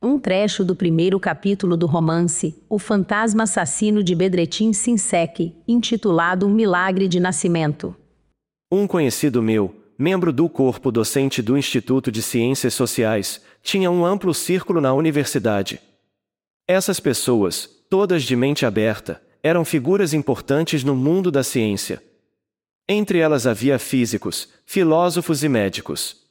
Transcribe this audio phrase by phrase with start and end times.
[0.00, 6.50] Um trecho do primeiro capítulo do romance O Fantasma Assassino de Bedretin Sinsec, intitulado Um
[6.50, 7.96] Milagre de Nascimento.
[8.70, 14.32] Um conhecido meu, membro do corpo docente do Instituto de Ciências Sociais, tinha um amplo
[14.32, 15.80] círculo na universidade.
[16.68, 22.00] Essas pessoas, todas de mente aberta, eram figuras importantes no mundo da ciência.
[22.88, 26.27] Entre elas havia físicos, filósofos e médicos.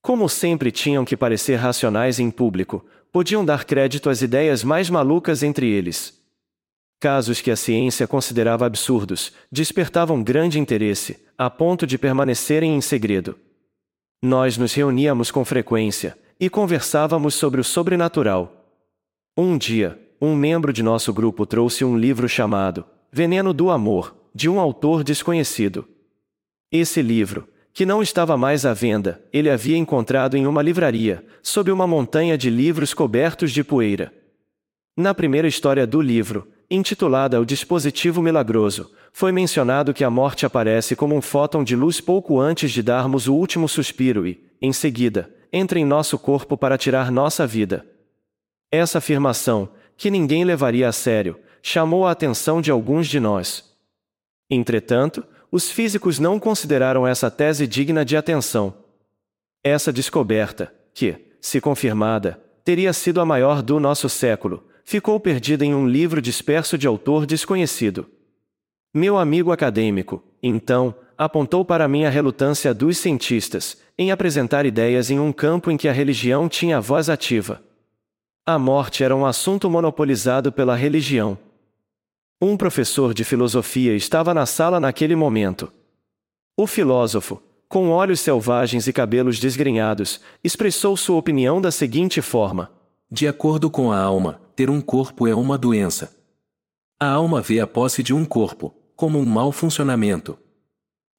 [0.00, 5.42] Como sempre tinham que parecer racionais em público, podiam dar crédito às ideias mais malucas
[5.42, 6.18] entre eles.
[7.00, 13.38] Casos que a ciência considerava absurdos despertavam grande interesse, a ponto de permanecerem em segredo.
[14.20, 18.72] Nós nos reuníamos com frequência e conversávamos sobre o sobrenatural.
[19.36, 24.48] Um dia, um membro de nosso grupo trouxe um livro chamado Veneno do Amor, de
[24.48, 25.88] um autor desconhecido.
[26.70, 31.70] Esse livro, que não estava mais à venda, ele havia encontrado em uma livraria, sob
[31.70, 34.12] uma montanha de livros cobertos de poeira.
[34.96, 40.96] Na primeira história do livro, intitulada O Dispositivo Milagroso, foi mencionado que a morte aparece
[40.96, 45.32] como um fóton de luz pouco antes de darmos o último suspiro e, em seguida,
[45.52, 47.86] entra em nosso corpo para tirar nossa vida.
[48.72, 53.72] Essa afirmação, que ninguém levaria a sério, chamou a atenção de alguns de nós.
[54.50, 58.74] Entretanto, os físicos não consideraram essa tese digna de atenção.
[59.62, 65.74] Essa descoberta, que, se confirmada, teria sido a maior do nosso século, ficou perdida em
[65.74, 68.06] um livro disperso de autor desconhecido.
[68.94, 75.18] Meu amigo acadêmico, então, apontou para mim a relutância dos cientistas em apresentar ideias em
[75.18, 77.60] um campo em que a religião tinha voz ativa.
[78.46, 81.36] A morte era um assunto monopolizado pela religião.
[82.40, 85.72] Um professor de filosofia estava na sala naquele momento.
[86.56, 92.70] O filósofo, com olhos selvagens e cabelos desgrenhados, expressou sua opinião da seguinte forma:
[93.10, 96.16] De acordo com a alma, ter um corpo é uma doença.
[97.00, 100.38] A alma vê a posse de um corpo como um mau funcionamento.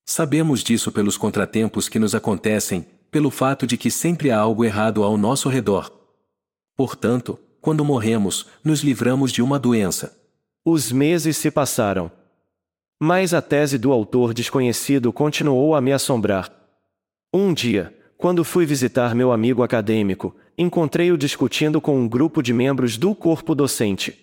[0.06, 5.04] Sabemos disso pelos contratempos que nos acontecem, pelo fato de que sempre há algo errado
[5.04, 5.92] ao nosso redor.
[6.78, 10.18] Portanto, quando morremos, nos livramos de uma doença.
[10.66, 12.12] Os meses se passaram.
[13.00, 16.52] Mas a tese do autor desconhecido continuou a me assombrar.
[17.34, 22.98] Um dia, quando fui visitar meu amigo acadêmico, encontrei-o discutindo com um grupo de membros
[22.98, 24.20] do corpo docente.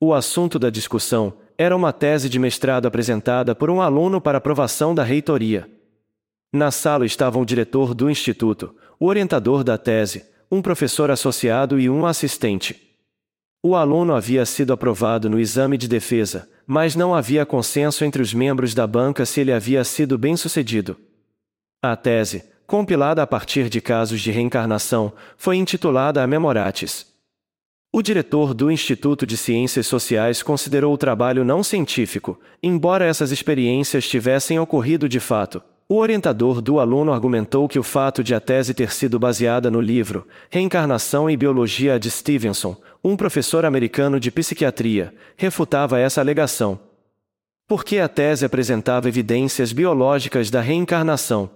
[0.00, 4.94] O assunto da discussão era uma tese de mestrado apresentada por um aluno para aprovação
[4.94, 5.68] da reitoria.
[6.52, 11.90] Na sala estavam o diretor do instituto, o orientador da tese, um professor associado e
[11.90, 12.87] um assistente.
[13.62, 18.32] O aluno havia sido aprovado no exame de defesa, mas não havia consenso entre os
[18.32, 20.96] membros da banca se ele havia sido bem-sucedido.
[21.82, 27.06] A tese, compilada a partir de casos de reencarnação, foi intitulada a Memoratis.
[27.90, 34.06] O diretor do Instituto de Ciências Sociais considerou o trabalho não científico, embora essas experiências
[34.06, 35.60] tivessem ocorrido de fato.
[35.90, 39.80] O orientador do aluno argumentou que o fato de a tese ter sido baseada no
[39.80, 46.78] livro Reencarnação e Biologia de Stevenson, um professor americano de psiquiatria, refutava essa alegação.
[47.66, 51.48] Porque a tese apresentava evidências biológicas da reencarnação.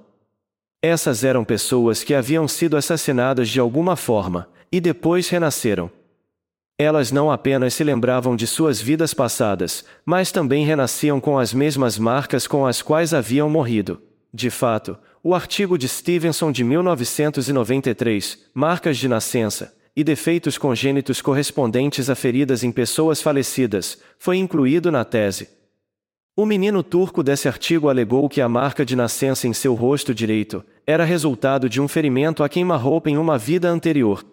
[0.81, 5.91] Essas eram pessoas que haviam sido assassinadas de alguma forma, e depois renasceram.
[6.78, 11.99] Elas não apenas se lembravam de suas vidas passadas, mas também renasciam com as mesmas
[11.99, 14.00] marcas com as quais haviam morrido.
[14.34, 22.09] De fato, o artigo de Stevenson de 1993, Marcas de Nascença, e defeitos congênitos correspondentes
[22.09, 25.48] a feridas em pessoas falecidas, foi incluído na tese.
[26.34, 30.64] O menino turco desse artigo alegou que a marca de nascença em seu rosto direito
[30.87, 34.25] era resultado de um ferimento a queima-roupa em uma vida anterior.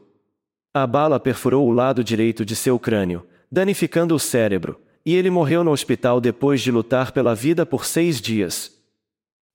[0.73, 5.61] A bala perfurou o lado direito de seu crânio, danificando o cérebro, e ele morreu
[5.61, 8.78] no hospital depois de lutar pela vida por seis dias.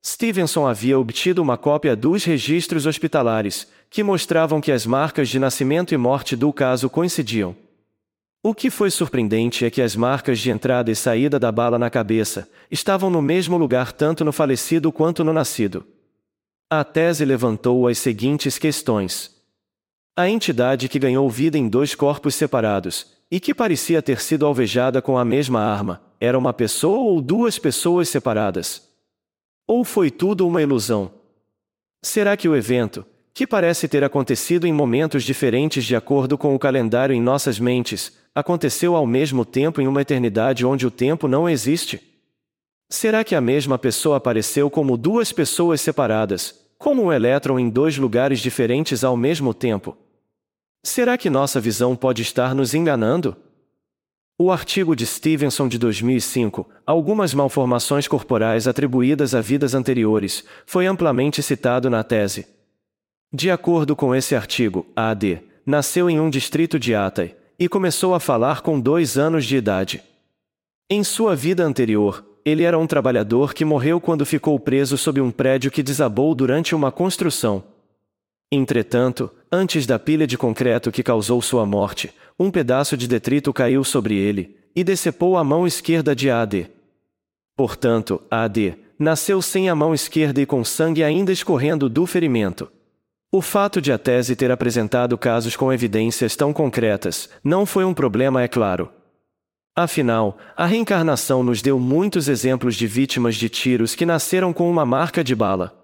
[0.06, 5.94] Stevenson havia obtido uma cópia dos registros hospitalares, que mostravam que as marcas de nascimento
[5.94, 7.56] e morte do caso coincidiam.
[8.42, 11.88] O que foi surpreendente é que as marcas de entrada e saída da bala na
[11.88, 15.86] cabeça estavam no mesmo lugar tanto no falecido quanto no nascido.
[16.70, 19.30] A tese levantou as seguintes questões.
[20.14, 25.00] A entidade que ganhou vida em dois corpos separados, e que parecia ter sido alvejada
[25.00, 28.93] com a mesma arma, era uma pessoa ou duas pessoas separadas?
[29.66, 31.10] Ou foi tudo uma ilusão?
[32.02, 36.58] Será que o evento, que parece ter acontecido em momentos diferentes de acordo com o
[36.58, 41.48] calendário em nossas mentes, aconteceu ao mesmo tempo em uma eternidade onde o tempo não
[41.48, 42.00] existe?
[42.90, 47.96] Será que a mesma pessoa apareceu como duas pessoas separadas, como um elétron em dois
[47.96, 49.96] lugares diferentes ao mesmo tempo?
[50.82, 53.34] Será que nossa visão pode estar nos enganando?
[54.36, 61.40] O artigo de Stevenson de 2005, Algumas malformações corporais atribuídas a vidas anteriores, foi amplamente
[61.40, 62.44] citado na tese.
[63.32, 65.38] De acordo com esse artigo, A.D.
[65.64, 70.02] nasceu em um distrito de Atay e começou a falar com dois anos de idade.
[70.90, 75.30] Em sua vida anterior, ele era um trabalhador que morreu quando ficou preso sob um
[75.30, 77.62] prédio que desabou durante uma construção.
[78.50, 83.84] Entretanto, antes da pilha de concreto que causou sua morte, um pedaço de detrito caiu
[83.84, 86.68] sobre ele e decepou a mão esquerda de AD.
[87.56, 92.70] Portanto, AD nasceu sem a mão esquerda e com sangue ainda escorrendo do ferimento.
[93.30, 97.94] O fato de a tese ter apresentado casos com evidências tão concretas não foi um
[97.94, 98.90] problema, é claro.
[99.76, 104.86] Afinal, a reencarnação nos deu muitos exemplos de vítimas de tiros que nasceram com uma
[104.86, 105.76] marca de bala.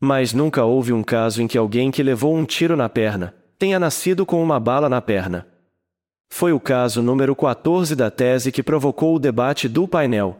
[0.00, 3.80] Mas nunca houve um caso em que alguém que levou um tiro na perna tenha
[3.80, 5.48] nascido com uma bala na perna.
[6.28, 10.36] Foi o caso número 14 da tese que provocou o debate do painel.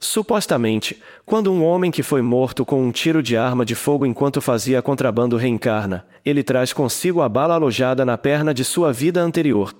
[0.00, 4.40] Supostamente, quando um homem que foi morto com um tiro de arma de fogo enquanto
[4.40, 9.74] fazia contrabando reencarna, ele traz consigo a bala alojada na perna de sua vida anterior.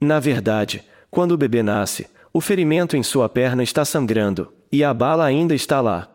[0.00, 4.92] Na verdade, quando o bebê nasce, o ferimento em sua perna está sangrando, e a
[4.92, 6.08] bala ainda está lá.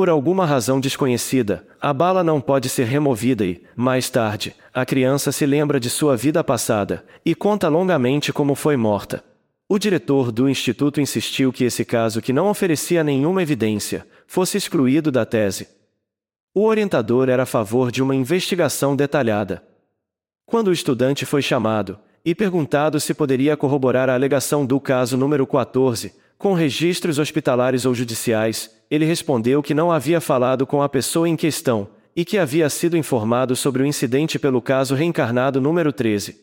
[0.00, 5.30] Por alguma razão desconhecida, a bala não pode ser removida e, mais tarde, a criança
[5.30, 9.22] se lembra de sua vida passada e conta longamente como foi morta.
[9.68, 15.12] O diretor do instituto insistiu que esse caso, que não oferecia nenhuma evidência, fosse excluído
[15.12, 15.68] da tese.
[16.54, 19.62] O orientador era a favor de uma investigação detalhada.
[20.46, 25.46] Quando o estudante foi chamado, e perguntado se poderia corroborar a alegação do caso número
[25.46, 31.28] 14, com registros hospitalares ou judiciais, ele respondeu que não havia falado com a pessoa
[31.28, 36.36] em questão e que havia sido informado sobre o incidente pelo caso reencarnado número 13.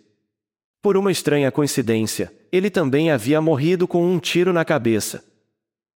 [0.82, 5.26] Por uma estranha coincidência, ele também havia morrido com um tiro na cabeça.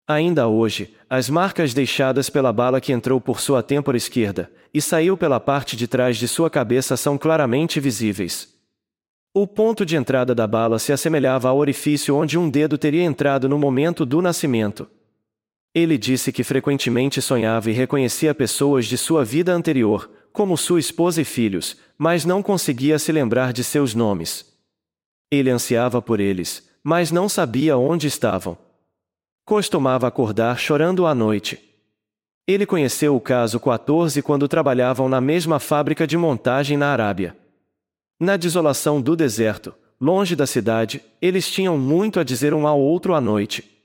[0.06, 5.18] Ainda hoje, as marcas deixadas pela bala que entrou por sua têmpora esquerda e saiu
[5.18, 8.54] pela parte de trás de sua cabeça são claramente visíveis.
[9.34, 13.48] O ponto de entrada da bala se assemelhava ao orifício onde um dedo teria entrado
[13.48, 14.88] no momento do nascimento.
[15.74, 21.20] Ele disse que frequentemente sonhava e reconhecia pessoas de sua vida anterior, como sua esposa
[21.20, 24.56] e filhos, mas não conseguia se lembrar de seus nomes.
[25.30, 28.56] Ele ansiava por eles, mas não sabia onde estavam.
[29.44, 31.58] Costumava acordar chorando à noite.
[32.46, 37.36] Ele conheceu o caso 14 quando trabalhavam na mesma fábrica de montagem na Arábia.
[38.18, 43.14] Na desolação do deserto, longe da cidade, eles tinham muito a dizer um ao outro
[43.14, 43.77] à noite.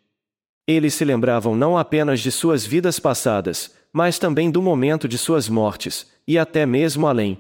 [0.68, 5.50] Eles se lembravam não apenas de suas vidas passadas, mas também do momento de suas
[5.50, 7.38] mortes, e até mesmo além.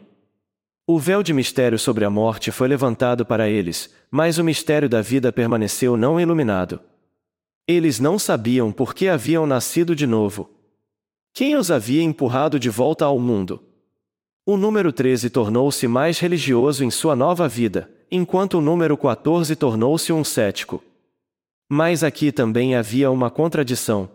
[0.85, 5.01] O véu de mistério sobre a morte foi levantado para eles, mas o mistério da
[5.01, 6.81] vida permaneceu não iluminado.
[7.65, 10.49] Eles não sabiam por que haviam nascido de novo.
[11.33, 13.63] Quem os havia empurrado de volta ao mundo?
[14.45, 20.11] O número 13 tornou-se mais religioso em sua nova vida, enquanto o número 14 tornou-se
[20.11, 20.83] um cético.
[21.75, 24.07] Mas aqui também havia uma contradição.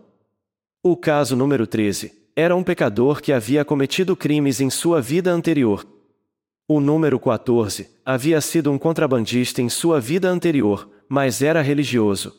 [0.81, 5.85] O caso número 13 era um pecador que havia cometido crimes em sua vida anterior.
[6.69, 12.33] O número 14 havia sido um contrabandista em sua vida anterior, mas era religioso.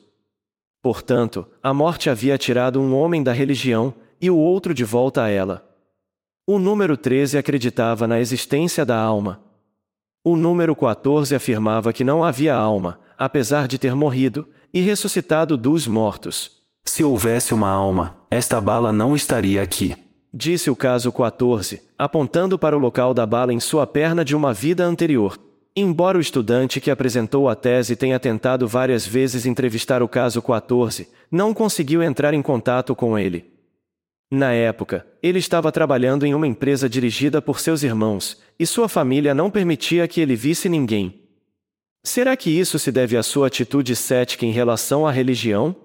[0.83, 5.29] Portanto, a morte havia tirado um homem da religião e o outro de volta a
[5.29, 5.71] ela.
[6.47, 9.45] O número 13 acreditava na existência da alma.
[10.25, 15.87] O número 14 afirmava que não havia alma, apesar de ter morrido e ressuscitado dos
[15.87, 16.61] mortos.
[16.85, 19.95] Se houvesse uma alma, esta bala não estaria aqui.
[20.33, 24.55] Disse o caso 14, apontando para o local da bala em sua perna de uma
[24.55, 25.39] vida anterior.
[25.75, 31.09] Embora o estudante que apresentou a tese tenha tentado várias vezes entrevistar o caso 14,
[31.31, 33.51] não conseguiu entrar em contato com ele.
[34.33, 39.35] Na época, ele estava trabalhando em uma empresa dirigida por seus irmãos, e sua família
[39.35, 41.20] não permitia que ele visse ninguém.
[42.03, 45.77] Será que isso se deve à sua atitude cética em relação à religião?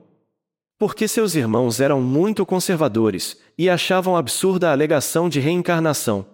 [0.78, 6.26] Porque seus irmãos eram muito conservadores e achavam absurda a alegação de reencarnação.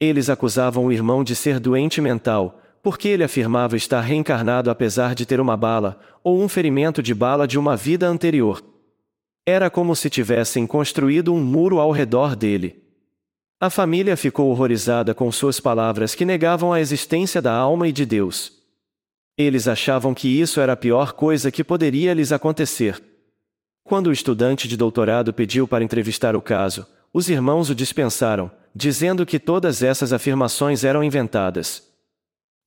[0.00, 5.26] Eles acusavam o irmão de ser doente mental, porque ele afirmava estar reencarnado apesar de
[5.26, 8.62] ter uma bala ou um ferimento de bala de uma vida anterior.
[9.44, 12.80] Era como se tivessem construído um muro ao redor dele.
[13.60, 18.06] A família ficou horrorizada com suas palavras que negavam a existência da alma e de
[18.06, 18.61] Deus.
[19.42, 23.02] Eles achavam que isso era a pior coisa que poderia lhes acontecer.
[23.82, 29.26] Quando o estudante de doutorado pediu para entrevistar o caso, os irmãos o dispensaram, dizendo
[29.26, 31.90] que todas essas afirmações eram inventadas.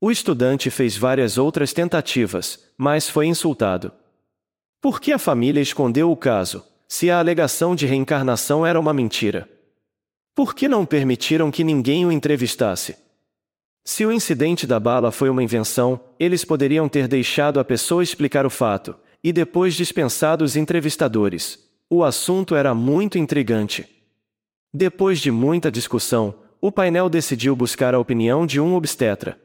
[0.02, 3.92] O estudante fez várias outras tentativas, mas foi insultado.
[4.82, 9.50] Por que a família escondeu o caso, se a alegação de reencarnação era uma mentira?
[10.36, 13.05] Por que não permitiram que ninguém o entrevistasse?
[13.88, 18.44] Se o incidente da bala foi uma invenção, eles poderiam ter deixado a pessoa explicar
[18.44, 21.60] o fato, e depois dispensado os entrevistadores.
[21.88, 23.88] O assunto era muito intrigante.
[24.74, 29.40] Depois de muita discussão, o painel decidiu buscar a opinião de um obstetra.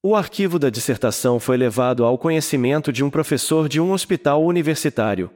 [0.00, 5.28] O arquivo da dissertação foi levado ao conhecimento de um professor de um hospital universitário.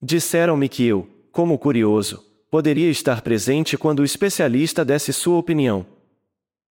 [0.00, 5.84] Disseram-me que eu, como curioso, poderia estar presente quando o especialista desse sua opinião.